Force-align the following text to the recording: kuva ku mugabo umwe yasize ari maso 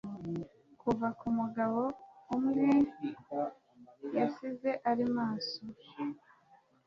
kuva 0.81 1.07
ku 1.19 1.27
mugabo 1.37 1.81
umwe 2.35 2.67
yasize 4.15 4.71
ari 4.89 5.05
maso 5.15 5.59